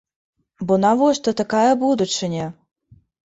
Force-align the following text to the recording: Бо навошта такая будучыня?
Бо 0.69 0.77
навошта 0.85 1.33
такая 1.43 1.69
будучыня? 1.83 2.47